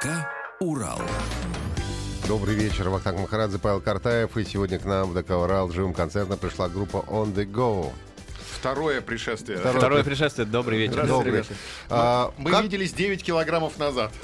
[0.00, 0.08] ДК
[0.60, 0.98] «Урал».
[2.26, 4.34] Добрый вечер, Вахтанг Махарадзе, Павел Картаев.
[4.38, 7.92] И сегодня к нам в ДК «Урал» живым концертом пришла группа On The Go.
[8.60, 9.56] Второе пришествие.
[9.58, 10.46] Второе Второе пришествие.
[10.46, 11.06] Добрый вечер.
[11.06, 11.32] Добрый.
[11.32, 11.54] ребята.
[11.88, 14.12] А, Мы как- виделись 9 килограммов назад.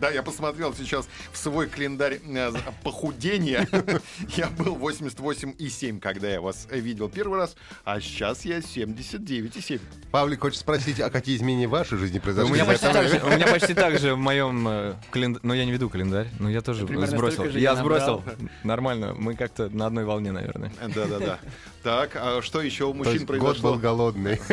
[0.00, 2.50] Да, я посмотрел сейчас в свой календарь э,
[2.82, 3.68] похудения.
[4.36, 7.54] Я был 88,7, когда я вас видел первый раз,
[7.84, 9.80] а сейчас я 79,7.
[10.10, 12.50] Павлик хочет спросить, а какие изменения в вашей жизни У произошли?
[12.52, 13.20] меня, за почти это так время?
[13.20, 15.40] же, у меня почти так же в моем календаре.
[15.42, 17.44] Ну, я не веду календарь, но я тоже сбросил.
[17.50, 18.22] Я сбросил.
[18.64, 19.14] Нормально.
[19.16, 20.72] Мы как-то на одной волне, наверное.
[20.94, 21.38] Да-да-да.
[21.82, 24.40] Так, а что еще у мужчин есть год был голодный.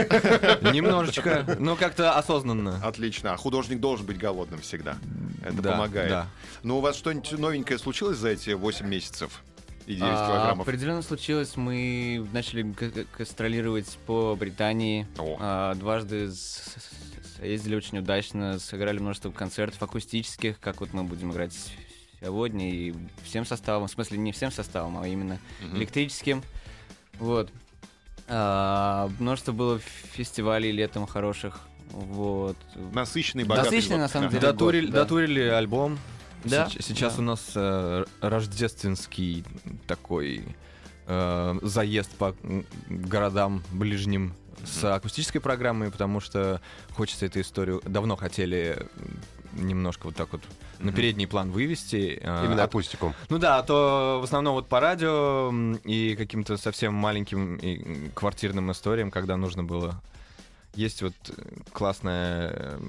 [0.73, 1.57] Немножечко.
[1.59, 2.79] Ну, как-то осознанно.
[2.83, 3.33] Отлично.
[3.33, 4.97] А художник должен быть голодным всегда.
[5.43, 6.09] Это Да, помогает.
[6.09, 6.27] да.
[6.63, 9.43] Ну, у вас что-нибудь новенькое случилось за эти 8 месяцев?
[9.85, 10.67] И 9 А, килограммов?
[10.67, 11.55] Определенно случилось.
[11.55, 12.73] Мы начали
[13.17, 15.07] гастролировать по Британии.
[15.17, 15.37] О.
[15.39, 16.29] А, Дважды
[17.41, 21.53] ездили очень удачно, сыграли множество концертов акустических, как вот мы будем играть
[22.19, 25.77] сегодня, и всем составом, в смысле не всем составом, а именно Мгм.
[25.77, 26.43] электрическим.
[27.19, 27.49] Вот.
[28.27, 31.61] А, множество было фестивалей летом хороших.
[31.91, 32.57] Вот.
[32.93, 34.01] Насыщенный, богатый Насыщенный, год.
[34.01, 34.41] на самом деле.
[34.41, 35.01] Дотурили, год, да.
[35.03, 35.97] дотурили альбом.
[36.43, 37.21] Да, Сеч- Сейчас да.
[37.21, 39.43] у нас э, рождественский
[39.87, 40.43] такой
[41.07, 42.35] э, заезд по
[42.89, 44.33] городам ближним
[44.65, 48.85] с акустической программой, потому что хочется эту историю давно хотели
[49.57, 50.41] немножко вот так вот
[50.79, 52.19] на передний план вывести.
[52.21, 53.13] э, Именно а- акустику.
[53.29, 55.51] ну да, а то в основном вот по радио
[55.83, 60.01] и каким-то совсем маленьким и, квартирным историям, когда нужно было.
[60.75, 61.41] Есть вот э,
[61.73, 62.79] классная э,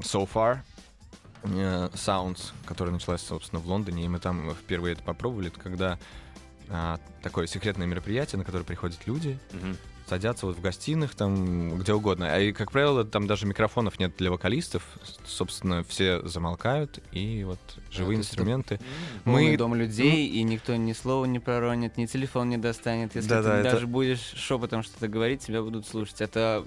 [0.00, 0.58] So Far
[1.44, 5.98] э, Sounds, которая началась, собственно, в Лондоне, и мы там впервые это попробовали, это когда
[6.70, 9.76] а, такое секретное мероприятие, на которое приходят люди, Мгм.
[10.06, 12.32] Садятся вот в гостиных, там, где угодно.
[12.32, 14.82] А и, как правило, там даже микрофонов нет для вокалистов.
[15.26, 17.58] Собственно, все замолкают, и вот
[17.90, 18.80] живые это инструменты.
[19.24, 23.14] Мы- дом людей, и никто ни слова не проронит, ни телефон не достанет.
[23.14, 26.20] Если Да-да, ты это- даже будешь шепотом что-то говорить, тебя будут слушать.
[26.20, 26.64] Это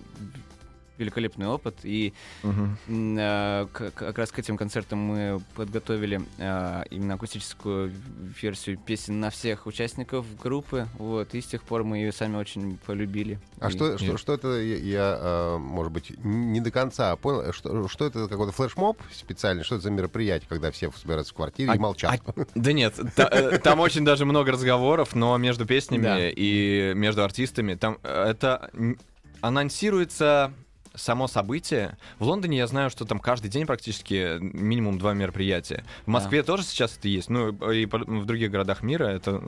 [0.98, 1.76] великолепный опыт.
[1.84, 2.14] И
[2.44, 7.92] м, э, как раз к этим концертам мы подготовили э, именно акустическую
[8.42, 10.88] версию песен на всех участников группы.
[10.98, 13.40] Вот, и с тех пор мы ее сами очень полюбили.
[13.60, 17.16] А И- что, и- что, что это, я, я, а, может быть, не до конца
[17.16, 21.36] понял, что, что это какой-то флешмоб специальный, что это за мероприятие, когда все собираются в
[21.38, 22.22] квартире и А- молчат?
[22.56, 26.18] Да нет, та- э, там очень даже много разговоров, но между песнями Да.
[26.30, 28.70] и между артистами там э, это
[29.42, 30.54] анонсируется
[30.98, 31.98] само событие.
[32.20, 35.86] В Лондоне я знаю, что там каждый день практически минимум два мероприятия.
[36.06, 39.42] В Москве тоже сейчас это есть, ну и в других городах мира это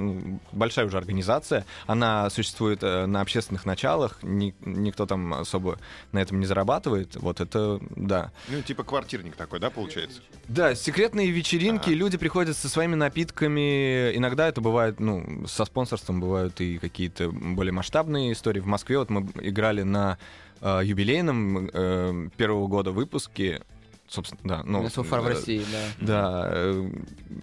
[0.51, 1.65] большая уже организация.
[1.87, 5.79] Она существует э, на общественных началах, ни- никто там особо
[6.11, 7.15] на этом не зарабатывает.
[7.15, 8.31] Вот это, да.
[8.47, 10.21] Ну, типа квартирник такой, да, получается?
[10.47, 11.95] Да, секретные вечеринки, Ага.
[11.95, 14.15] люди приходят со своими напитками.
[14.15, 18.59] Иногда это бывает, ну, со спонсорством бывают и какие-то более масштабные истории.
[18.59, 20.17] В Москве вот мы играли на
[20.61, 23.61] э, юбилейном э, первого года выпуске,
[24.07, 26.05] собственно, да, ну, so far в э, России, да.
[26.05, 26.89] Да, э,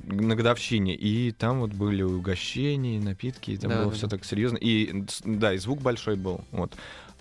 [0.05, 0.95] на годовщине.
[0.95, 4.17] И там вот были угощения, напитки, и там Да, было да, все да.
[4.17, 4.57] так серьезно.
[4.57, 6.41] И да, и звук большой был.
[6.53, 6.75] Вот.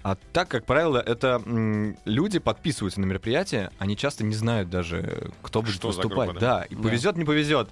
[0.04, 5.32] А так, как правило, это м, люди подписываются на мероприятие, они часто не знают даже,
[5.42, 6.30] кто будет Что выступать.
[6.30, 6.60] группа, да?
[6.60, 6.64] да?
[6.66, 6.82] и Да.
[6.84, 7.70] повезет, не повезет.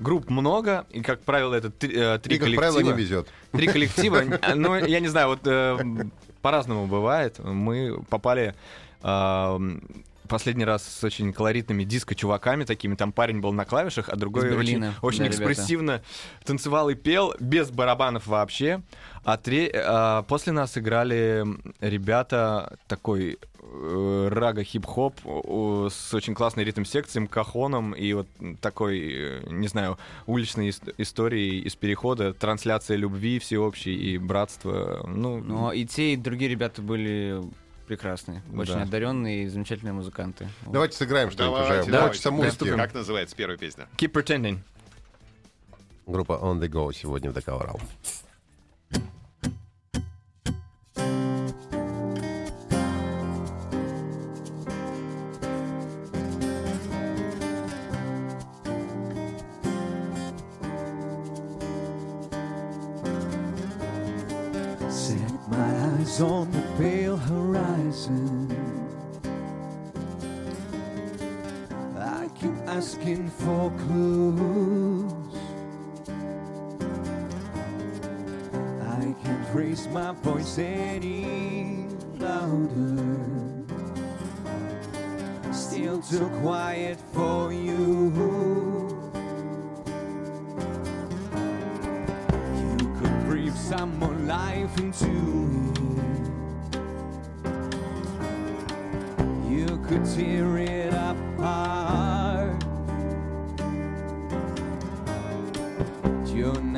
[0.00, 2.72] Групп много, и, как правило, это три, э, три И, как коллектива.
[2.72, 3.28] правило, не везет.
[3.52, 4.22] Три коллектива.
[4.56, 5.78] Ну, я не знаю, вот э,
[6.46, 7.40] по-разному бывает.
[7.40, 8.54] Мы попали
[9.02, 9.60] а,
[10.26, 12.94] последний раз с очень колоритными диско-чуваками такими.
[12.94, 15.42] Там парень был на клавишах, а другой Из очень, Берлина, очень да, ребята.
[15.44, 16.02] экспрессивно
[16.44, 18.82] танцевал и пел, без барабанов вообще.
[19.24, 21.44] А тре- а, после нас играли
[21.80, 23.38] ребята такой
[23.68, 25.14] э, рага хип-хоп
[25.90, 28.28] с очень классной ритм-секцией, кахоном и вот
[28.60, 35.04] такой, э, не знаю, уличной ис- историей из перехода, трансляция любви всеобщей и братства.
[35.08, 37.42] Ну, Но и те, и другие ребята были
[37.86, 38.82] прекрасные, очень Да.
[38.82, 40.48] одаренные и замечательные музыканты.
[40.64, 40.72] Вот.
[40.72, 41.90] Давайте сыграем что-нибудь Давайте, уже.
[41.92, 42.08] давайте.
[42.08, 42.36] Хочется Да.
[42.36, 42.76] музыки.
[42.76, 43.88] Как называется первая песня?
[43.96, 44.58] keep pretending.
[46.06, 47.48] Группа On The Go сегодня в ДК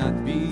[0.09, 0.48] not be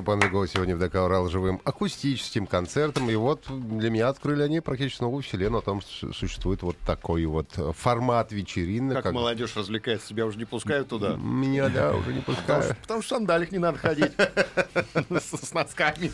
[0.00, 3.10] Группа Undergo сегодня в ДК Урал живым акустическим концертом.
[3.10, 7.26] И вот для меня открыли они практически новую вселенную о том, что существует вот такой
[7.26, 9.02] вот формат вечеринок.
[9.02, 11.16] Как молодежь развлекается, тебя уже не пускают туда.
[11.16, 12.78] Меня, да, уже не пускают.
[12.78, 14.12] потому что в сандалях не надо ходить
[15.10, 16.10] с, носками.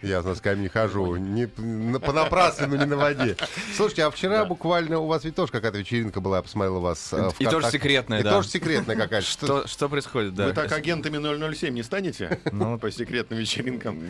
[0.00, 1.16] Я с носками не хожу.
[1.16, 3.36] Не, на- понапрасну, но не на воде.
[3.76, 7.12] Слушайте, а вчера буквально у вас ведь тоже какая-то вечеринка была, я посмотрел у вас.
[7.12, 8.30] э, в И тоже секретная, И да.
[8.30, 9.26] тоже секретная какая-то.
[9.66, 10.46] Что- происходит, да?
[10.46, 11.18] Вы так агентами
[11.54, 12.40] 007 не станете?
[12.50, 12.90] Ну, По
[13.26, 14.02] секретным вечеринкам.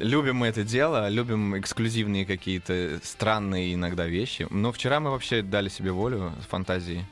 [0.00, 4.46] Любим мы это дело, любим эксклюзивные какие-то странные иногда вещи.
[4.50, 7.04] Но вчера мы вообще дали себе волю фантазии.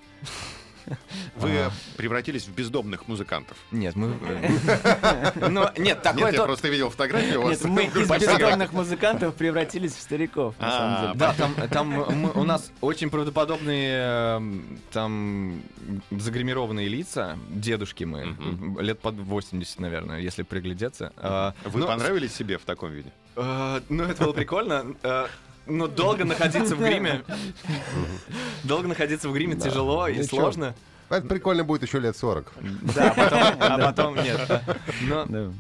[1.37, 3.57] Вы превратились в бездомных музыкантов.
[3.71, 4.15] Нет, мы...
[5.49, 6.25] Ну, нет, такое...
[6.27, 7.61] Нет, я то- просто видел фотографию у вас.
[7.61, 11.15] Нет, мы из бездомных музыкантов превратились в стариков, на А, самом деле.
[11.19, 15.63] Да, там, там у нас очень правдоподобные эм, там
[16.11, 18.37] загримированные лица, дедушки мы,
[18.81, 21.13] лет под 80, наверное, если приглядеться.
[21.17, 23.13] А, Вы ну, понравились себе в таком виде?
[23.37, 24.95] э, Ну, это было прикольно.
[25.67, 27.23] Но долго находиться в гриме...
[28.65, 30.75] Долго находиться в гриме тяжело и сложно.
[31.09, 32.53] Это прикольно будет еще лет 40.
[32.95, 33.15] Да,
[33.61, 34.63] а потом нет.
[35.03, 35.53] Но Да.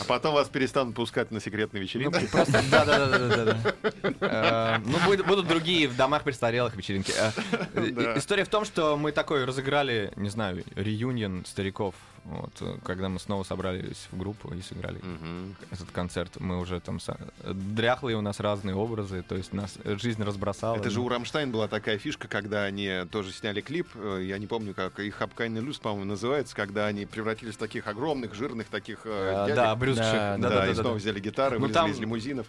[0.00, 2.26] А потом вас перестанут пускать на секретные вечеринки.
[2.26, 4.78] Просто, да, да, да, да, да, да.
[4.78, 7.12] Э, Ну, будут другие в домах престарелых вечеринки.
[7.12, 8.16] Э.
[8.16, 11.94] История в том, что мы такой разыграли, не знаю, реюнион стариков.
[12.30, 15.56] Вот, э, когда мы снова собрались в группу и сыграли Мгм.
[15.72, 17.18] этот концерт, мы уже там са-
[17.52, 20.76] дряхлые у нас разные образы, то есть нас э, жизнь разбросала.
[20.76, 24.46] Это же у Рамштайн была такая фишка, когда они тоже сняли клип, э, я не
[24.46, 29.00] помню, как их Хапкайный Люс, по-моему, называется, когда они превратились в таких огромных, жирных таких
[29.06, 29.56] э, А, дядек.
[29.56, 30.12] Да, брюзгших.
[30.12, 30.98] Да, Да, Да, да, и да, снова да.
[31.00, 32.46] взяли гитары, Ну, вылезли там- из лимузинов.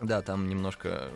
[0.00, 1.10] Да, там немножко,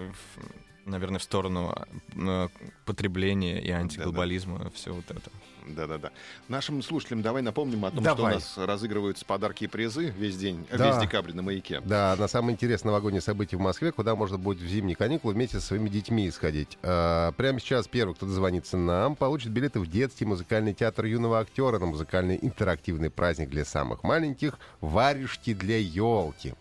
[0.87, 1.75] наверное, в сторону
[2.17, 2.49] э,
[2.85, 5.31] потребления и антиглобализма все вот это.
[5.67, 6.11] Да-да-да.
[6.49, 8.17] Нашим слушателям давай напомним о том, Давай.
[8.41, 10.89] что у нас разыгрываются подарки и призы весь день, Да.
[10.89, 11.81] весь декабрь на маяке.
[11.81, 15.61] Да, на самое интересное новогоднее событие в Москве, куда можно будет в зимние каникулы вместе
[15.61, 16.79] со своими детьми сходить.
[16.83, 21.79] А, прямо сейчас первый, кто дозвонится нам, получит билеты в детский музыкальный театр юного актера
[21.79, 26.55] на музыкальный интерактивный праздник для самых маленьких «Варежки для елки».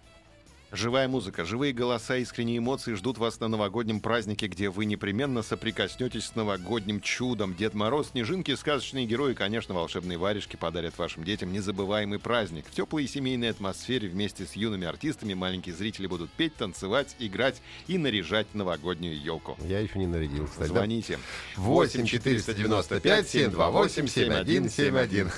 [0.73, 6.27] Живая музыка, живые голоса, искренние эмоции ждут вас на новогоднем празднике, где вы непременно соприкоснетесь
[6.27, 7.53] с новогодним чудом.
[7.55, 12.67] Дед Мороз, снежинки, сказочные герои и, конечно, волшебные варежки подарят вашим детям незабываемый праздник.
[12.67, 17.61] В теплой и семейной атмосфере вместе с юными артистами маленькие зрители будут петь, танцевать, играть
[17.87, 19.57] и наряжать новогоднюю елку.
[19.65, 20.69] Я еще не нарядил, кстати.
[20.69, 21.19] Звоните.
[21.57, 25.31] 8 495 728 7171.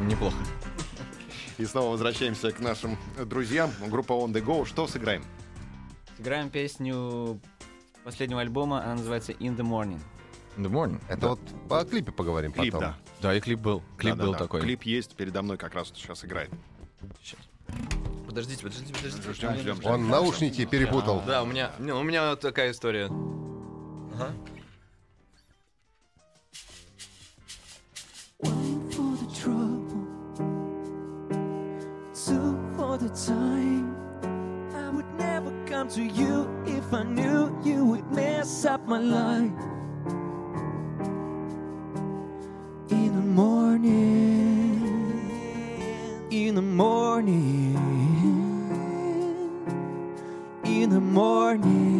[0.00, 0.36] Неплохо.
[1.60, 3.70] И снова возвращаемся к нашим друзьям.
[3.88, 4.64] Группа On The Go.
[4.64, 5.22] Что сыграем?
[6.16, 7.38] Сыграем песню
[8.02, 10.00] последнего альбома, она называется In the Morning.
[10.56, 10.98] The morning.
[11.08, 12.88] Это вот по клипе поговорим Клип, потом.
[12.90, 12.96] да.
[13.20, 13.82] Да, и клип был.
[13.98, 14.44] Клип был Да-да-да.
[14.44, 14.62] такой.
[14.62, 16.50] Клип есть передо мной, как раз сейчас играет.
[18.26, 19.32] Подождите, подождите, подождите.
[19.34, 19.90] Ждем, ждем, ждем.
[19.90, 21.22] Он наушники перепутал.
[21.26, 23.08] Да, у меня, не, у меня вот такая история.
[28.42, 28.79] One
[33.12, 33.96] the time.
[34.74, 39.50] I would never come to you if I knew you would mess up my life.
[42.90, 44.80] In the morning,
[46.30, 47.76] in the morning,
[50.64, 51.99] in the morning.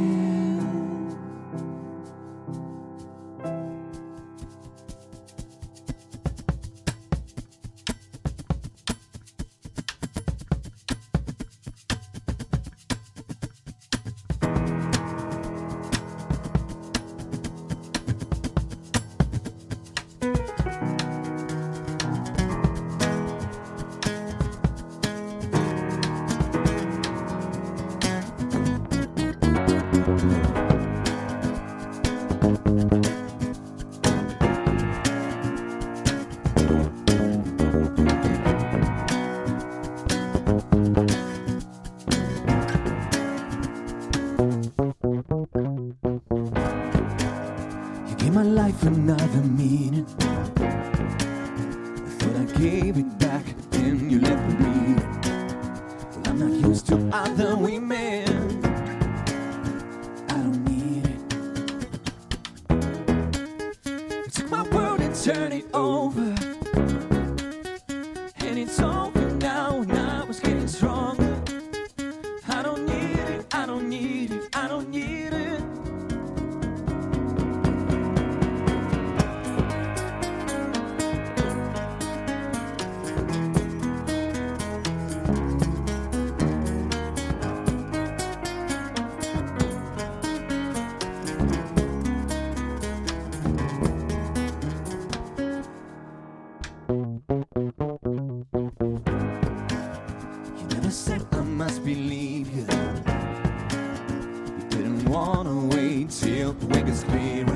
[106.66, 107.46] biggest fear.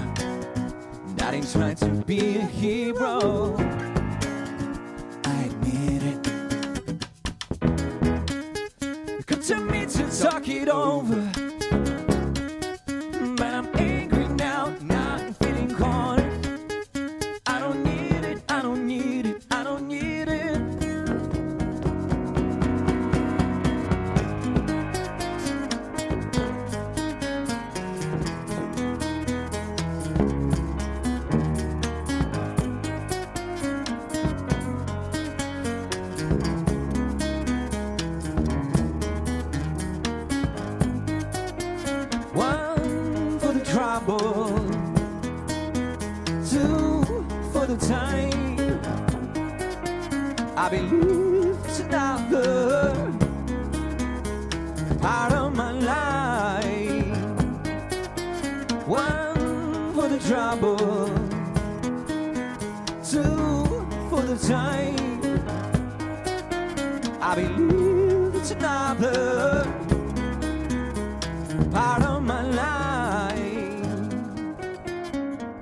[1.19, 3.55] Not in trying to be a hero.
[5.25, 6.23] I admit it.
[9.27, 11.14] Come to me to talk it over.
[59.95, 61.07] For the trouble,
[63.05, 65.41] two for the time.
[67.21, 69.65] I believe it's another
[71.71, 73.87] part of my life.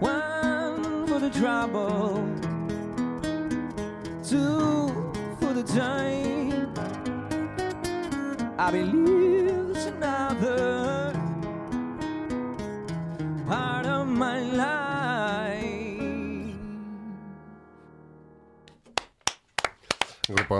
[0.00, 2.26] One for the trouble,
[4.24, 6.72] two for the time.
[8.58, 9.51] I believe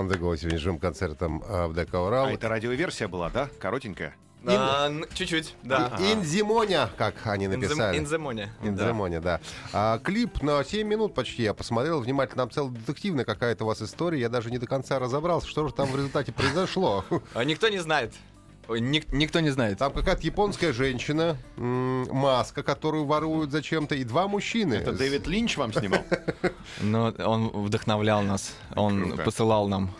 [0.01, 2.25] The Go сегодня живым концертом а, в ДК Урал.
[2.25, 3.49] А это радиоверсия была, да?
[3.59, 4.15] Коротенькая?
[4.45, 5.97] А, н- Чуть-чуть, да.
[5.99, 7.97] Инзимоня, как они написали.
[7.97, 8.51] Инземоне.
[8.61, 9.39] Инзимоня, да.
[9.71, 12.43] А, клип на 7 минут почти я посмотрел внимательно.
[12.43, 14.19] Там целая детективная какая-то у вас история.
[14.19, 17.05] Я даже не до конца разобрался, что же там в результате произошло.
[17.33, 18.13] А Никто не знает.
[18.69, 19.77] Ник- никто не знает.
[19.77, 24.73] Там какая-то японская женщина, м, маска, которую воруют зачем-то, и два мужчины.
[24.75, 26.01] Это Дэвид Линч вам снимал?
[26.81, 28.55] Но он вдохновлял нас.
[28.75, 29.91] Он посылал нам.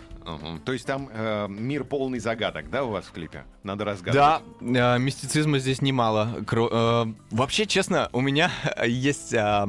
[0.63, 3.43] То есть там э, мир полный загадок, да, у вас в клипе?
[3.63, 4.41] Надо разгадывать.
[4.61, 6.29] Да, э, мистицизма здесь немало.
[6.45, 8.49] Кро- э, вообще, честно, у меня
[8.87, 9.67] есть э,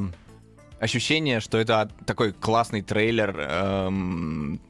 [0.79, 4.61] ощущение, что это такой классный трейлер эм,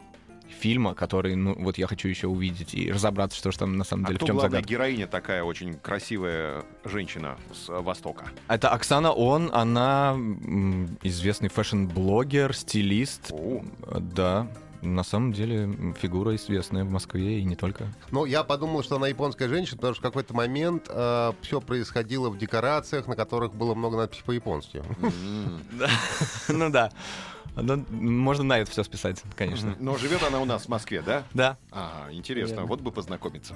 [0.66, 4.06] фильма, который, ну, вот я хочу еще увидеть и разобраться, что же там на самом
[4.06, 4.68] А деле, в чем главная загадка.
[4.74, 8.26] героиня такая очень красивая женщина с э, Востока?
[8.48, 10.18] Это Оксана Он, она
[11.04, 13.30] известный фэшн-блогер, стилист.
[13.32, 13.62] О.
[13.84, 14.48] Э, Да,
[14.82, 17.86] на самом деле фигура известная в Москве и не только.
[18.10, 20.88] Ну, я подумал, что она японская женщина, потому что в какой-то момент
[21.42, 24.82] все происходило в декорациях, на которых было много надписей по-японски.
[26.50, 26.92] Ну да.
[27.56, 29.76] Ну, Можно на это все списать, конечно.
[29.80, 31.24] Но живет она у нас в Москве, да?
[31.34, 31.58] Да.
[31.72, 32.66] Ага, интересно.
[32.66, 33.54] Вот бы познакомиться.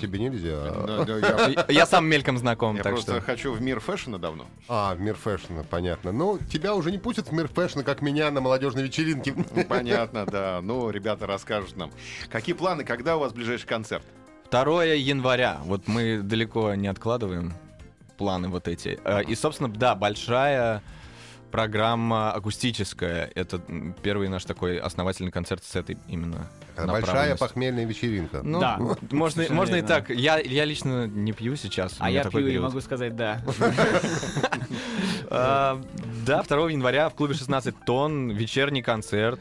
[0.00, 1.64] Тебе нельзя.
[1.68, 3.20] Я- сам мельком знаком, Я так просто что...
[3.22, 4.46] хочу в мир фэшна давно.
[4.68, 6.12] А, в мир фэшна, понятно.
[6.12, 9.34] Ну, тебя уже не пустят в мир фэшна, как меня на молодежной вечеринке.
[9.36, 10.60] Ну, Понятно, да.
[10.62, 11.90] Ну, ребята расскажут нам.
[12.30, 14.04] Какие планы, когда у вас ближайший концерт?
[14.50, 15.58] 2 января.
[15.64, 17.52] Вот мы далеко не откладываем
[18.16, 18.98] планы вот эти.
[19.04, 20.82] Э, И, собственно, да, большая
[21.50, 23.30] программа акустическая.
[23.34, 23.60] Это
[24.02, 27.38] первый наш такой основательный концерт с этой именно Большая направленностью.
[27.38, 28.40] похмельная вечеринка.
[28.42, 28.78] Ну, Да.
[29.10, 30.10] можно, можно и так.
[30.10, 31.96] Я, я лично не пью сейчас.
[31.98, 32.64] А я пью и период.
[32.64, 33.42] могу сказать да.
[35.30, 35.80] А,
[36.26, 39.40] Да, 2 января в клубе 16 тонн вечерний концерт.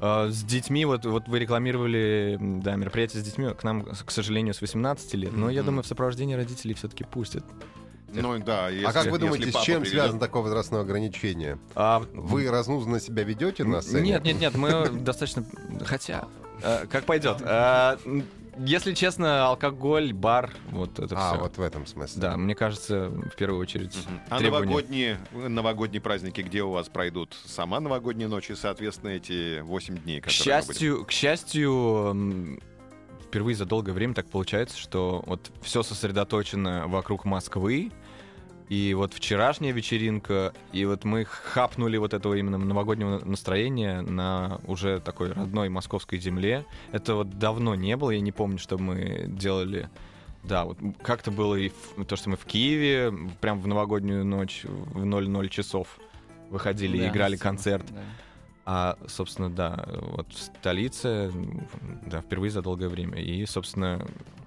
[0.00, 4.54] А, С детьми, вот, вот вы рекламировали да, мероприятие с детьми, к нам, к сожалению,
[4.54, 5.32] с 18 лет.
[5.32, 7.44] Но я думаю, в сопровождении родителей все-таки пустят.
[8.12, 11.58] Ну да, если, А как вы думаете, с чем приведет- связано такое возрастное ограничение?
[11.74, 14.10] А, Вы разнузанно себя ведете на сцене?
[14.12, 15.44] Нет, нет, нет, мы достаточно...
[15.84, 16.26] Хотя,
[16.62, 17.38] э, как пойдет.
[17.42, 18.24] А, м,
[18.60, 21.40] Если честно, алкоголь, бар, вот это А, все.
[21.42, 22.20] вот в этом смысле.
[22.20, 24.20] Да, мне кажется, в первую очередь Мгм.
[24.30, 27.36] А новогодние, новогодние праздники где у вас пройдут?
[27.46, 32.56] Сама новогодняя ночь и, соответственно, эти 8 дней, К которые будем- счастью, к счастью,
[33.28, 37.92] впервые за долгое время так получается, что вот все сосредоточено вокруг Москвы.
[38.68, 45.00] И вот вчерашняя вечеринка, и вот мы хапнули вот этого именно новогоднего настроения на уже
[45.00, 46.66] такой родной московской земле.
[46.92, 49.88] Это вот давно не было, я не помню, что мы делали.
[50.44, 54.62] Да, вот как-то было и в- то, что мы в Киеве, прям в новогоднюю ночь
[54.64, 55.98] в 00 часов
[56.50, 57.86] выходили и Да, играли сцена, концерт.
[57.90, 58.02] да.
[58.70, 61.32] А, собственно, да, вот в столице,
[62.04, 63.18] да, впервые за долгое время.
[63.18, 64.06] И, собственно,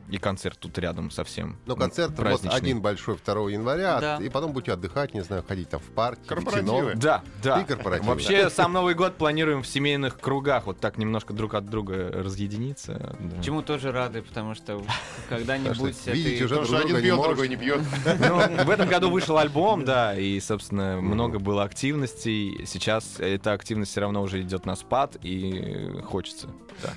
[0.09, 1.57] и концерт тут рядом совсем.
[1.65, 2.57] Но концерт вот праздничный.
[2.57, 4.17] один большой 2 января, Да.
[4.17, 6.91] и потом будете отдыхать, не знаю, ходить там в парк, в Корпоративы.
[6.91, 6.91] кино.
[6.95, 7.61] Да, да.
[7.61, 8.09] И корпоративы.
[8.09, 13.15] Вообще, сам Новый год планируем в семейных кругах, вот так немножко друг от друга разъединиться.
[13.19, 13.41] да.
[13.43, 14.81] Чему тоже рады, потому что
[15.29, 17.81] когда-нибудь видите уже друг один пьет, другой не пьет.
[18.19, 22.65] Ну, в этом году вышел альбом, да, и, собственно, много было активностей.
[22.65, 26.47] Сейчас эта активность все равно уже идет на спад, и хочется.
[26.83, 26.93] Да.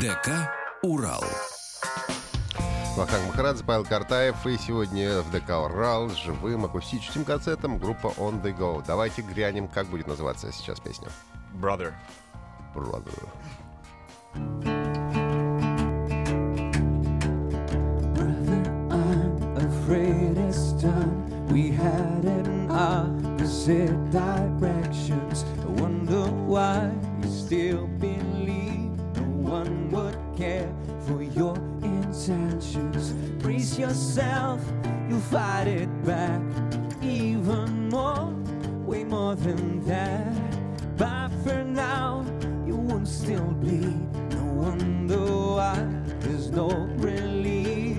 [0.00, 0.30] ДК
[0.82, 1.24] «Урал».
[2.96, 4.46] Вахтанг Махарадзе, Павел Картаев.
[4.46, 8.80] И сегодня в ДК «Урал» с живым акустическим концертом группа On The Go.
[8.86, 11.08] Давайте глянем, как будет называться сейчас песня.
[11.60, 11.94] Brother.
[12.76, 13.10] Brother.
[18.14, 25.44] Brother, I'm afraid it's time we had in opposite directions.
[25.60, 28.27] I wonder why you still no
[29.48, 30.70] one would care
[31.06, 33.12] for your intentions.
[33.42, 34.60] Brace yourself,
[35.08, 36.42] you'll fight it back,
[37.02, 38.34] even more,
[38.84, 40.34] way more than that.
[40.98, 42.26] But for now,
[42.66, 43.96] you won't still bleed.
[44.32, 45.16] No wonder
[45.56, 45.76] why
[46.20, 47.96] there's no relief.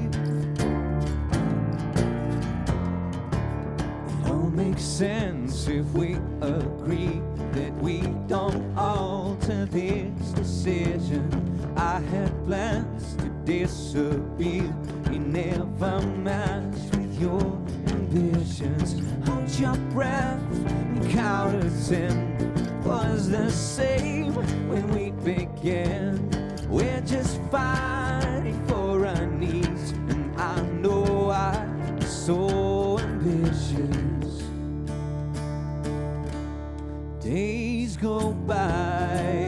[4.05, 7.21] It all makes sense if we agree
[7.53, 11.73] that we don't alter this decision.
[11.77, 14.73] I had plans to disappear.
[15.05, 17.41] It never matched with your
[17.87, 19.01] ambitions.
[19.25, 22.83] Hold your breath and count to ten.
[22.83, 24.33] Was the same
[24.69, 26.29] when we began.
[26.67, 34.43] We're just fighting for our needs, and I know I'm so ambitious.
[37.21, 39.38] Days go by,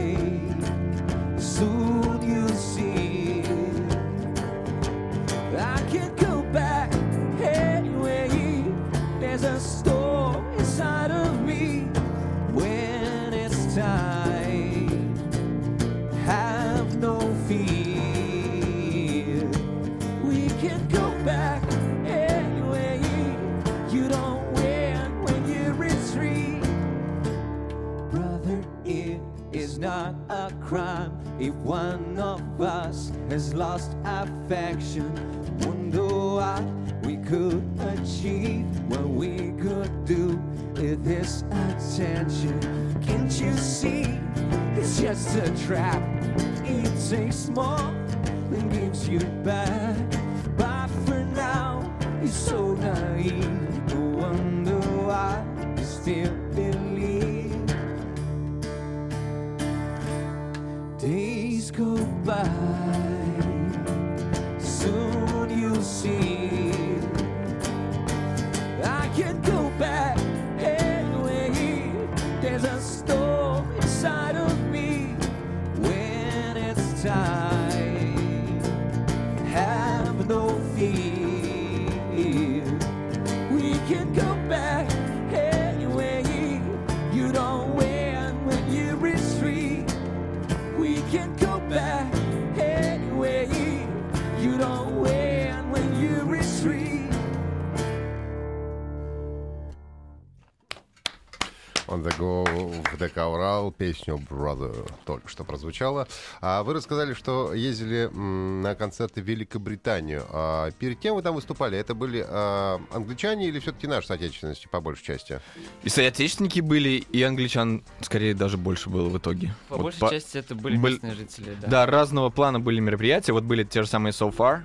[103.02, 106.06] в ДК Урал песню Brother только что прозвучала.
[106.40, 110.24] А вы рассказали, что ездили на концерты в Великобританию.
[110.30, 111.76] А перед кем вы там выступали?
[111.78, 115.40] Это были а, англичане или все-таки наши соотечественности по большей части?
[115.82, 119.54] И соотечественники были, и англичан, скорее, даже больше было в итоге.
[119.68, 121.66] По Вот большей по- части это были были- местные жители, да.
[121.68, 123.32] Да, разного плана были мероприятия.
[123.32, 124.62] Вот были те же самые So Far,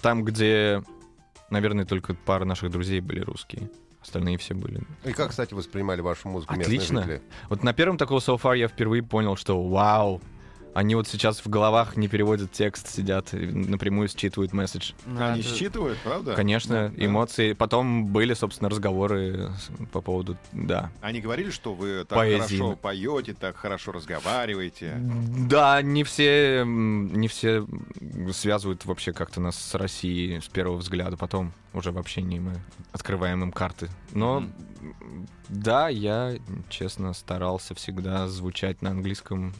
[0.00, 0.82] там, где,
[1.50, 3.70] наверное, только пара наших друзей были русские.
[4.02, 4.80] Остальные все были.
[5.04, 7.02] И как, кстати, воспринимали вашу музыку местные Отлично.
[7.02, 7.22] жители?
[7.48, 10.20] Вот на первом такого So Far я впервые понял, что вау,
[10.74, 14.92] они вот сейчас в головах не переводят текст, сидят и напрямую считывают месседж.
[15.06, 16.34] Ну, Они это- считывают, правда?
[16.34, 17.04] Конечно, Да.
[17.04, 17.52] эмоции.
[17.52, 19.50] Потом были, собственно, разговоры
[19.92, 20.90] по поводу, да.
[21.00, 22.56] Они говорили, что вы так Поэзии.
[22.58, 24.94] хорошо поете, так хорошо разговариваете.
[24.98, 27.66] Да, не все, не все
[28.32, 31.16] связывают вообще как-то нас с Россией с первого взгляда.
[31.16, 32.54] Потом уже в общении мы
[32.92, 33.88] открываем им карты.
[34.12, 34.52] Но м,
[35.48, 36.34] да, я,
[36.68, 39.54] честно, старался всегда звучать на английском,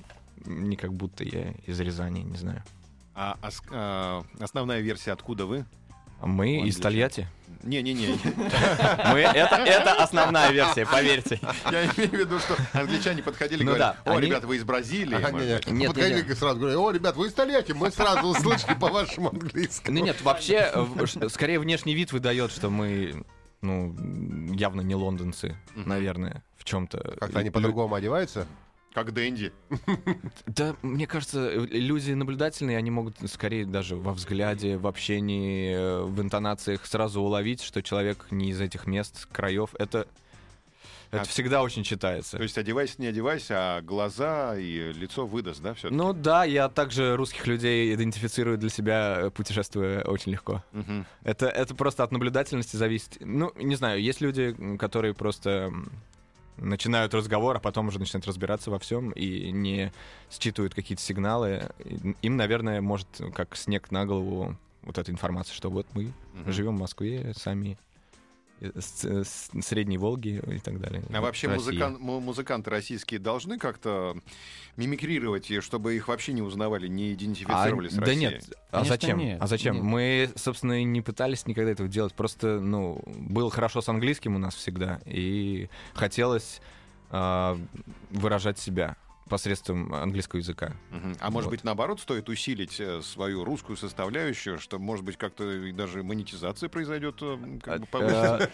[0.45, 2.63] не как будто я из Рязани, не знаю.
[3.15, 5.65] А ос- а, основная версия откуда вы?
[6.21, 6.77] А Мы О, из.
[6.77, 7.29] Тольятти.
[7.65, 8.09] Не-не-не,
[9.13, 11.39] Мы, это, это основная версия, поверьте.
[11.71, 14.57] я имею в виду, что англичане подходили и Ну говорили, да, о, они- ребята, вы
[14.57, 15.15] из Бразилии.
[15.15, 15.31] Не-не.
[15.59, 15.71] быть».
[15.71, 16.33] Нет, Подходили не-не.
[16.33, 19.99] и сразу говорят, о, ребят, вы из Тольятти, мы сразу услышали по вашему английскому.
[19.99, 23.25] Ну нет, вообще, э, скорее внешний вид выдает, что мы,
[23.61, 23.95] ну,
[24.55, 27.17] явно не лондонцы, наверное, в чем-то.
[27.21, 28.47] Как-то они по-другому одеваются?
[28.95, 29.53] Как Дэнди.
[30.47, 36.21] Да, мне кажется, люди наблюдательные, они могут скорее даже во взгляде, в общении, э, в
[36.21, 39.71] интонациях сразу уловить, что человек не из этих мест, краев.
[39.79, 40.07] Это,
[41.11, 42.37] это А- всегда очень читается.
[42.37, 45.89] То есть одевайся, не одевайся, а глаза и лицо выдаст, да, все?
[45.91, 50.63] Ну да, я также русских людей идентифицирую для себя, э, путешествуя очень легко.
[51.23, 53.17] Это, это просто от наблюдательности зависит.
[53.21, 55.73] Ну, не знаю, есть люди, которые просто
[56.63, 59.93] начинают разговор, а потом уже начинают разбираться во всем и не
[60.31, 61.71] считывают какие-то сигналы.
[62.23, 66.13] Им, наверное, может как снег на голову вот эта информация, что вот мы
[66.47, 67.79] живем в Москве, сами
[68.79, 71.03] с, с Средней Волги и так далее.
[71.13, 74.17] А вообще музыкан- му- музыканты российские должны как-то
[74.77, 78.21] мимикрировать, и чтобы их вообще не узнавали, не идентифицировали с А, да Россией?
[78.31, 79.19] нет, а Конечно, зачем?
[79.19, 79.75] нет, а зачем?
[79.77, 79.85] нет.
[79.85, 82.15] Мы, собственно, и не пытались никогда этого делать.
[82.15, 86.61] Просто, ну, было хорошо с английским у нас всегда, и хотелось
[87.11, 87.59] а,
[88.11, 88.97] выражать себя
[89.33, 90.75] посредством английского языка.
[90.91, 91.17] Мгм.
[91.19, 91.53] А может Вот.
[91.53, 96.69] быть, наоборот, стоит усилить э, свою русскую составляющую, что, может быть, как-то и даже монетизация
[96.69, 97.23] произойдет
[97.65, 98.51] как бы повыше?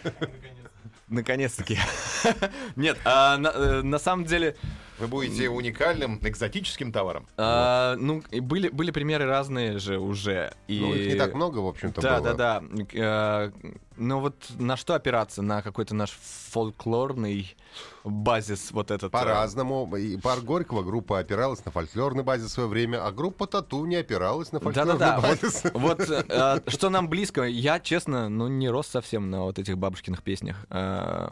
[1.09, 1.77] Наконец-таки.
[2.75, 4.55] Нет, а, на на самом деле,
[4.99, 7.27] Вы будете уникальным экзотическим товаром.
[7.35, 10.53] а, ну, и были были примеры разные же уже.
[10.67, 12.33] и- Ну, их не так много, в общем-то, Да, было.
[12.35, 12.63] да, да.
[12.93, 13.51] Э,
[13.97, 15.41] Но вот на что опираться?
[15.41, 17.55] На какой-то наш фольклорный
[18.09, 19.09] базис вот этот.
[19.09, 19.95] э, По-разному.
[19.95, 23.95] И пар Горького группа опиралась на фольклорный базис в свое время, а группа Тату не
[23.97, 25.63] опиралась на фольклорный Да-да-да, вот, базис.
[25.73, 30.21] вот э, что нам близко, я, честно, ну, не рос совсем на вот этих бабушкиных
[30.23, 30.65] песнях.
[30.69, 31.29] Э,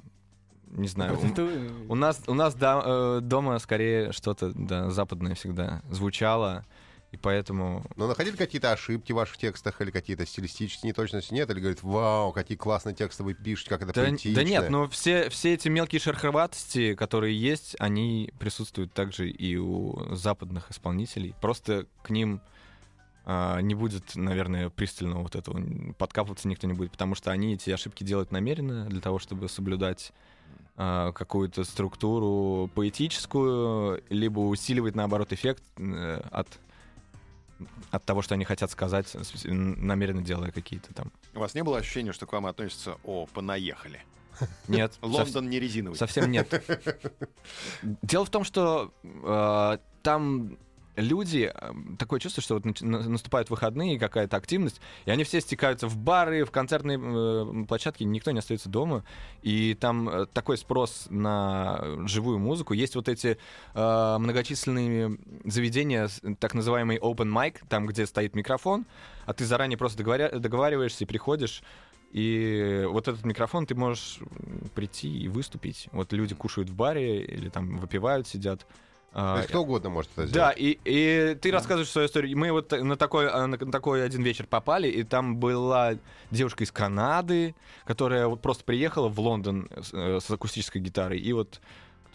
[0.72, 5.82] Не знаю, у- у нас, у нас да, э, дома скорее что-то да, западное всегда
[5.90, 6.66] звучало,
[7.12, 7.86] и поэтому...
[7.96, 11.34] Но находили какие-то ошибки в ваших текстах или какие-то стилистические неточности?
[11.34, 11.50] Нет?
[11.50, 14.36] Или говорит, вау, какие классные тексты вы пишете, как это Да, поэтично.
[14.36, 20.16] да нет, но все, все эти мелкие шероховатости, которые есть, они присутствуют также и у
[20.16, 21.34] западных исполнителей.
[21.40, 22.42] Просто к ним
[23.30, 25.62] а, не будет, наверное, пристального вот этого.
[25.98, 30.12] Подкапываться никто не будет, потому что они эти ошибки делают намеренно для того, чтобы соблюдать
[30.76, 36.48] а, какую-то структуру поэтическую, либо усиливать, наоборот, эффект э, от
[37.92, 39.16] от того, что они хотят сказать,
[39.46, 41.12] намеренно делая какие-то там.
[41.34, 44.02] У вас не было ощущения, что к вам относятся «О, понаехали»?
[44.68, 45.98] Нет, Лондон не резиновый.
[45.98, 46.64] Совсем нет.
[47.82, 50.58] Дело в том, что э, там
[50.98, 55.96] люди, э, такое чувство, что вот наступают выходные, какая-то активность, и они все стекаются в
[55.98, 59.06] бары, в концертные э, площадки, никто не остается дома,
[59.42, 62.74] и там э, такой спрос на живую музыку.
[62.74, 63.38] Есть вот эти
[63.74, 68.86] э, многочисленные заведения, так называемый open mic, там, где стоит микрофон,
[69.26, 71.62] а ты заранее просто договоря- договариваешься и приходишь,
[72.12, 74.20] и вот этот микрофон ты можешь
[74.74, 75.90] прийти и выступить.
[75.92, 78.66] Вот люди кушают в баре или там выпивают, сидят.
[79.14, 80.58] То А, есть кто угодно может это да, сделать.
[80.60, 82.38] и, и ты рассказываешь свою историю.
[82.38, 85.94] Мы вот на такой, а, на такой один вечер попали, и там была
[86.30, 91.20] девушка из Канады, которая вот просто приехала в Лондон с, э, с акустической гитарой.
[91.20, 91.62] И вот,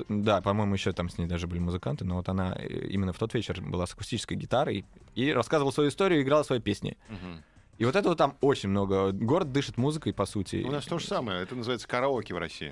[0.09, 3.19] да, по-моему, еще там с ней даже были музыканты, но вот она э, именно в
[3.19, 6.97] тот вечер была с акустической гитарой и рассказывала свою историю, и играла свои песни.
[7.09, 7.43] Мгм.
[7.79, 9.13] И вот этого там очень много.
[9.13, 10.63] Город дышит музыкой, по сути.
[10.67, 11.43] У нас то же самое.
[11.43, 12.71] Это называется караоке в России.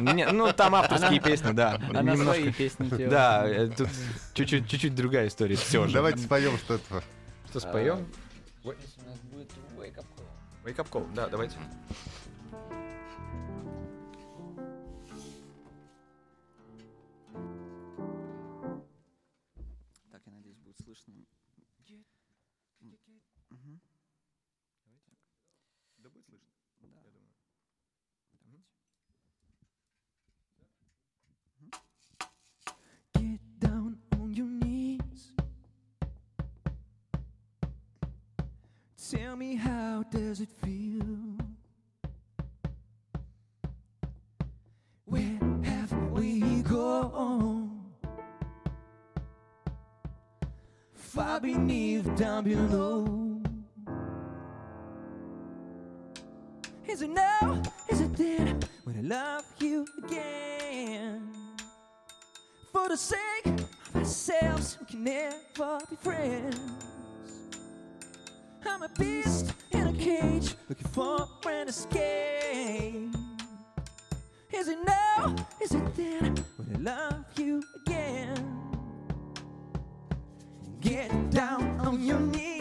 [0.00, 1.80] Ну, там авторские песни, да.
[1.94, 3.10] Она свои песни делает.
[3.10, 3.88] Да, э, тут
[4.34, 5.56] чуть-чуть, чуть-чуть другая история.
[5.56, 5.94] Все же.
[5.94, 7.02] Давайте споем что-то.
[7.48, 8.06] Что споем?
[8.62, 10.64] Здесь у нас будет Wake Up Call.
[10.64, 11.56] Wake up call, да, давайте.
[39.10, 41.04] Tell me how does it feel?
[45.04, 47.90] Where have we gone?
[50.94, 53.42] Far beneath, down below.
[56.86, 57.60] Is it now?
[57.88, 58.60] Is it then?
[58.84, 61.32] When I love you again?
[62.72, 66.89] For the sake of ourselves, we can never be friends.
[68.80, 73.14] I'm a beast in a cage, looking for an escape.
[74.54, 75.36] Is it now?
[75.60, 76.34] Is it then?
[76.56, 78.58] When I love you again?
[80.80, 82.59] Get down on your knees.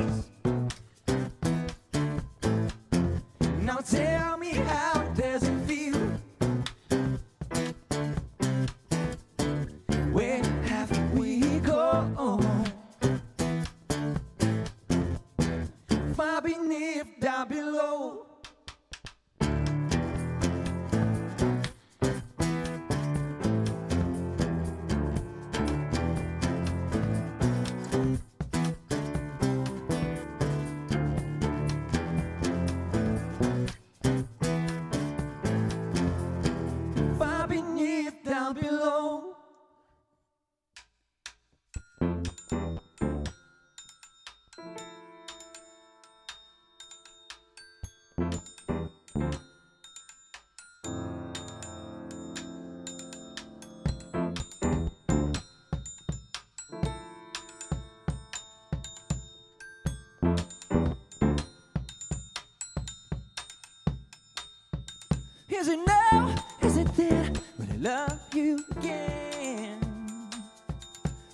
[65.59, 66.35] Is it now?
[66.61, 67.33] Is it there?
[67.57, 69.81] Would I love you again?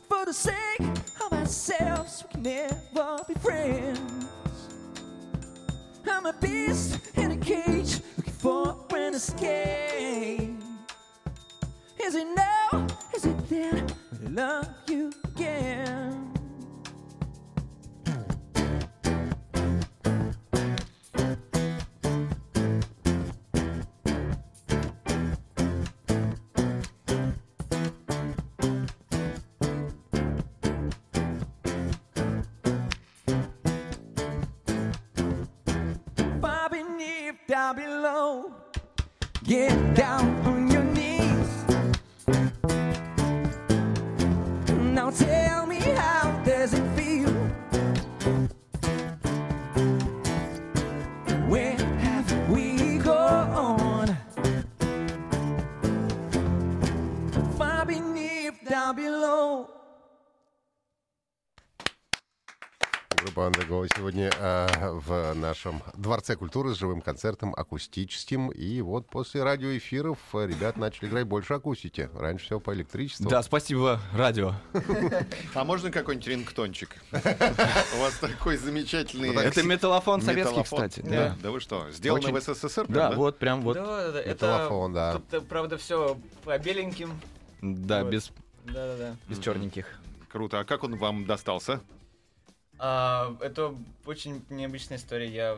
[0.09, 0.81] For the sake
[1.23, 4.25] of ourselves, we can never be friends.
[6.09, 10.57] I'm a beast in a cage, looking for an escape.
[12.03, 12.87] Is it now?
[13.15, 13.85] Is it then?
[14.11, 14.74] Would I love
[37.65, 38.51] down below.
[39.43, 40.25] Get down
[65.05, 68.49] в нашем Дворце культуры с живым концертом акустическим.
[68.49, 72.09] И вот после радиоэфиров э, ребят начали играть больше акустики.
[72.13, 73.29] Раньше всего по электричеству.
[73.29, 74.53] Да, спасибо, радио.
[75.53, 76.95] А можно какой-нибудь рингтончик?
[77.11, 79.35] У вас такой замечательный...
[79.35, 81.01] Это металлофон советский, кстати.
[81.01, 82.85] Да, вы что, сделано в СССР?
[82.87, 83.75] да, вот прям вот.
[83.75, 84.21] Да, да, да.
[84.21, 85.13] Это, Металлофон, да.
[85.13, 87.19] тут, э, правда, все по беленьким.
[87.61, 88.31] Да, без,
[88.65, 89.15] Да, да, да.
[89.27, 89.87] без черненьких.
[90.29, 90.59] Круто.
[90.59, 91.81] А как он вам достался?
[92.77, 93.73] А, это
[94.05, 95.27] очень необычная история.
[95.27, 95.57] Я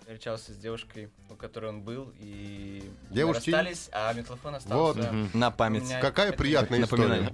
[0.00, 3.50] встречался с девушкой, у которой он был, и мы Девушки?
[3.50, 4.96] расстались, а метлофон Вот.
[4.96, 5.12] остался.
[5.34, 5.84] На память.
[6.00, 7.30] Какая это приятная история.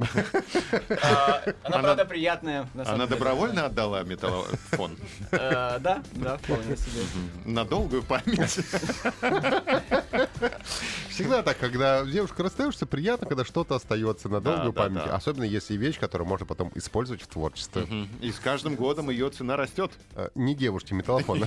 [1.02, 2.68] А, Она, правда, приятная.
[2.84, 4.96] Она добровольно отдала металлофон?
[5.30, 7.02] Э, Да, да, вполне себе.
[7.44, 8.58] На долгую память?
[11.08, 15.04] Всегда так, когда девушка расстаешься, приятно, когда что-то остается на долгую да, память.
[15.04, 15.14] да.
[15.14, 17.86] Особенно если вещь, которую можно потом использовать в творчестве.
[18.20, 19.92] И с каждым годом ее цена растет.
[20.16, 21.46] Э, Не девушки, металлофона.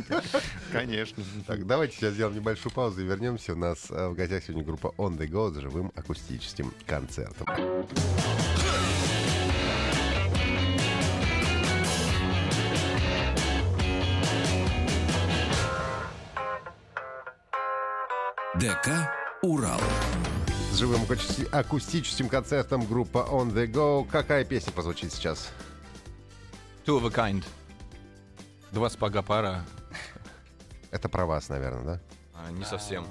[0.72, 1.22] Конечно.
[1.46, 3.52] Так, давайте сейчас сделаем небольшую паузу и вернемся.
[3.52, 7.46] У нас э, в гостях сегодня группа On The Go с живым акустическим концертом.
[18.54, 19.10] ДК
[19.42, 19.80] «Урал».
[20.72, 24.06] С живым акусти- акустическим концертом группа On The Go.
[24.10, 25.50] Какая песня прозвучит сейчас?
[26.84, 27.44] Two of a kind.
[28.72, 29.64] Два спага пара.
[30.90, 32.00] Это про вас, наверное, да?
[32.34, 33.06] А, не совсем.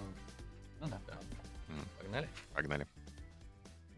[0.82, 1.00] Ну да.
[2.00, 2.28] Погнали?
[2.54, 2.88] Погнали.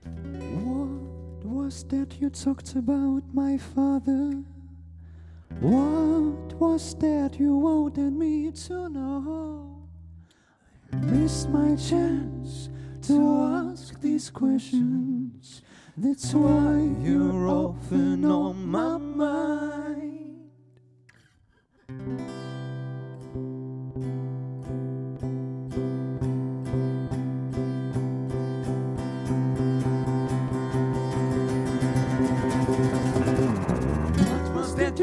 [0.03, 4.43] What was that you talked about, my father?
[5.59, 9.87] What was that you wanted me to know?
[10.91, 12.69] I missed my chance
[13.07, 15.61] to ask these questions.
[15.97, 19.90] That's why you're often on my mind.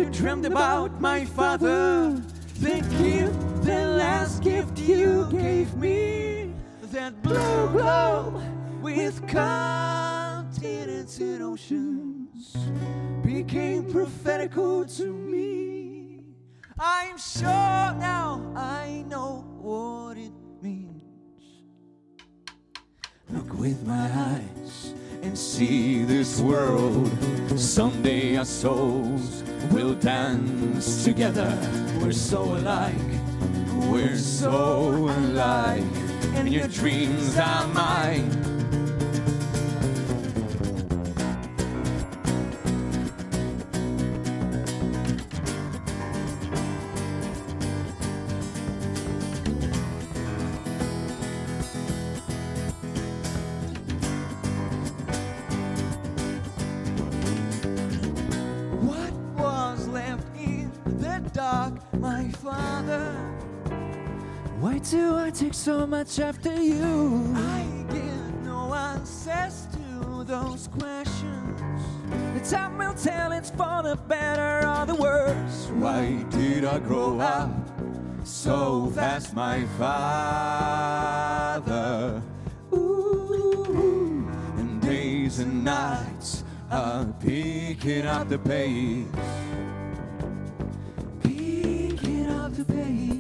[0.09, 2.11] You dreamed about, my father?
[2.61, 6.53] The gift, the last gift you gave me.
[6.93, 8.43] That blue globe
[8.83, 12.57] with continents and oceans
[13.23, 16.25] became prophetical to me.
[16.79, 20.33] I'm sure now I know what it
[23.59, 27.11] with my eyes and see this world.
[27.59, 29.43] Someday our souls
[29.73, 31.59] will dance together.
[32.01, 32.95] We're so alike,
[33.91, 35.83] we're so alike,
[36.35, 38.48] and your dreams are mine.
[65.89, 67.33] Much after you?
[67.35, 71.61] I get no answers to those questions.
[72.35, 75.71] The time will tell it's for the better or the worse.
[75.75, 77.51] Why did I grow up
[78.23, 81.03] so fast, my father?
[82.75, 84.29] Ooh,
[84.59, 89.07] and days and nights are picking up the pace.
[91.23, 93.18] Picking up the pace.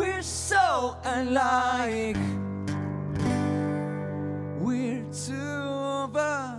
[0.00, 2.16] We're so alike.
[4.58, 6.56] We're two of a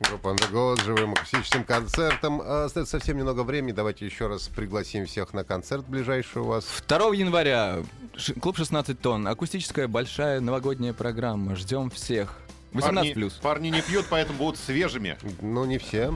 [0.00, 2.42] Группа On The Go с живым акустическим концертом.
[2.44, 3.70] А, Остается совсем немного времени.
[3.70, 6.66] Давайте еще раз пригласим всех на концерт ближайший у вас.
[6.88, 7.84] 2 января
[8.40, 9.28] клуб 16 тонн.
[9.28, 11.54] Акустическая большая новогодняя программа.
[11.54, 12.36] Ждем всех.
[12.72, 13.32] 18 Парни, плюс.
[13.34, 15.16] парни не пьют, поэтому будут свежими.
[15.40, 16.12] Ну, не все.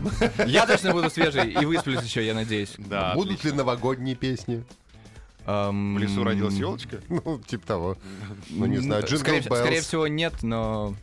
[0.46, 2.74] Я точно буду свежий и высплюсь еще, я надеюсь.
[2.78, 3.48] Да, Будут отлично.
[3.48, 4.64] ли новогодние песни?
[5.44, 7.00] В лесу родилась елочка?
[7.08, 7.98] Ну, типа того.
[8.50, 10.94] Ну, не знаю, скорее, скорее всего, нет, но...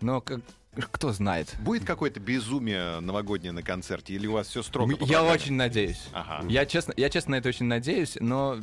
[0.00, 0.40] Но как-
[0.92, 1.54] кто знает.
[1.60, 4.14] Будет какое-то безумие новогоднее на концерте?
[4.14, 4.92] Или у вас все строго?
[4.92, 5.30] Я программе?
[5.32, 6.00] очень надеюсь.
[6.12, 6.46] Ага.
[6.48, 8.56] Я честно, я честно на это очень надеюсь, но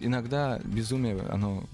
[0.00, 1.64] иногда безумие, оно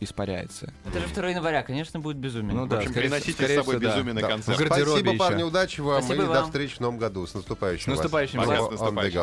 [0.00, 0.72] испаряется.
[0.86, 2.54] Это же 2 января, конечно, будет безумие.
[2.54, 3.96] Ну В да, общем, скорее- приносите с скорее собой всего, да.
[3.96, 4.28] безумие на Да.
[4.28, 4.56] концерт.
[4.56, 5.18] В гардеробе Спасибо, еще.
[5.18, 6.44] парни, удачи вам Спасибо и до вам.
[6.46, 7.26] встречи в новом году.
[7.26, 7.98] С наступающим С вас.
[7.98, 8.68] наступающим Пока, вас.
[8.68, 9.20] с наступающим.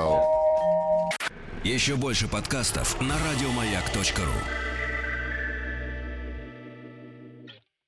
[1.63, 4.68] Еще больше подкастов на радиомаяк.ру.